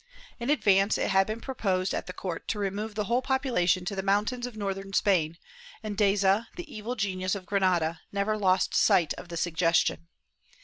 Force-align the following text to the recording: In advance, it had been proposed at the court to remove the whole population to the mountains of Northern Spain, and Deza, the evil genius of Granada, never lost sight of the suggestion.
In 0.39 0.49
advance, 0.49 0.97
it 0.97 1.11
had 1.11 1.27
been 1.27 1.41
proposed 1.41 1.93
at 1.93 2.07
the 2.07 2.11
court 2.11 2.47
to 2.47 2.57
remove 2.57 2.95
the 2.95 3.03
whole 3.03 3.21
population 3.21 3.85
to 3.85 3.95
the 3.95 4.01
mountains 4.01 4.47
of 4.47 4.57
Northern 4.57 4.93
Spain, 4.93 5.37
and 5.83 5.95
Deza, 5.95 6.47
the 6.55 6.75
evil 6.75 6.95
genius 6.95 7.35
of 7.35 7.45
Granada, 7.45 8.01
never 8.11 8.35
lost 8.35 8.73
sight 8.73 9.13
of 9.13 9.29
the 9.29 9.37
suggestion. 9.37 10.07